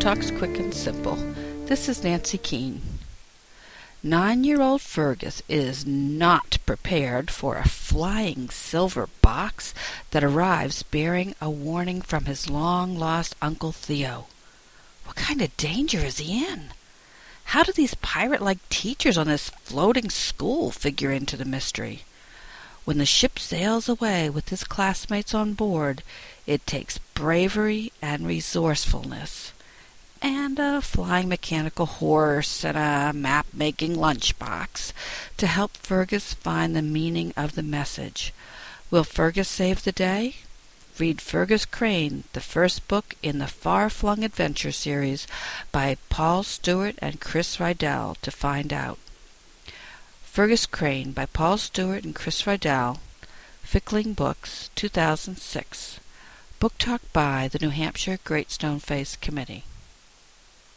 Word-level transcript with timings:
Talks 0.00 0.30
Quick 0.30 0.58
and 0.58 0.74
Simple. 0.74 1.16
This 1.64 1.88
is 1.88 2.04
Nancy 2.04 2.36
Keane. 2.36 2.82
Nine 4.02 4.44
year 4.44 4.60
old 4.60 4.82
Fergus 4.82 5.42
is 5.48 5.86
not 5.86 6.58
prepared 6.66 7.30
for 7.30 7.56
a 7.56 7.66
flying 7.66 8.50
silver 8.50 9.08
box 9.22 9.72
that 10.10 10.22
arrives 10.22 10.82
bearing 10.82 11.34
a 11.40 11.48
warning 11.48 12.02
from 12.02 12.26
his 12.26 12.50
long 12.50 12.98
lost 12.98 13.34
Uncle 13.40 13.72
Theo. 13.72 14.26
What 15.06 15.16
kind 15.16 15.40
of 15.40 15.56
danger 15.56 16.00
is 16.00 16.18
he 16.18 16.46
in? 16.46 16.64
How 17.44 17.62
do 17.62 17.72
these 17.72 17.94
pirate 17.94 18.42
like 18.42 18.68
teachers 18.68 19.16
on 19.16 19.26
this 19.26 19.48
floating 19.48 20.10
school 20.10 20.70
figure 20.70 21.12
into 21.12 21.38
the 21.38 21.46
mystery? 21.46 22.02
When 22.84 22.98
the 22.98 23.06
ship 23.06 23.38
sails 23.38 23.88
away 23.88 24.28
with 24.28 24.50
his 24.50 24.64
classmates 24.64 25.34
on 25.34 25.54
board, 25.54 26.02
it 26.46 26.66
takes 26.66 26.98
bravery 26.98 27.92
and 28.02 28.26
resourcefulness 28.26 29.52
and 30.24 30.58
a 30.58 30.80
flying 30.80 31.28
mechanical 31.28 31.84
horse 31.84 32.64
and 32.64 32.78
a 32.78 33.12
map 33.12 33.46
making 33.52 33.94
lunchbox 33.94 34.92
to 35.36 35.46
help 35.46 35.76
Fergus 35.76 36.32
find 36.32 36.74
the 36.74 36.80
meaning 36.80 37.34
of 37.36 37.54
the 37.54 37.62
message. 37.62 38.32
Will 38.90 39.04
Fergus 39.04 39.48
save 39.48 39.84
the 39.84 39.92
day? 39.92 40.36
Read 40.98 41.20
Fergus 41.20 41.66
Crane, 41.66 42.24
the 42.32 42.40
first 42.40 42.88
book 42.88 43.16
in 43.22 43.38
the 43.38 43.46
Far 43.46 43.90
Flung 43.90 44.24
Adventure 44.24 44.72
series 44.72 45.26
by 45.72 45.98
Paul 46.08 46.42
Stewart 46.42 46.94
and 46.98 47.20
Chris 47.20 47.60
Riddell 47.60 48.16
to 48.22 48.30
find 48.30 48.72
out. 48.72 48.98
Fergus 50.34 50.66
Crane 50.66 51.12
by 51.12 51.26
Paul 51.26 51.58
Stewart 51.58 52.02
and 52.02 52.12
Chris 52.12 52.44
Riddell, 52.44 52.98
Fickling 53.62 54.14
Books, 54.14 54.68
2006. 54.74 56.00
Book 56.58 56.76
Talk 56.76 57.02
by 57.12 57.46
the 57.46 57.60
New 57.60 57.70
Hampshire 57.70 58.18
Great 58.24 58.50
Stone 58.50 58.80
Face 58.80 59.14
Committee. 59.14 59.62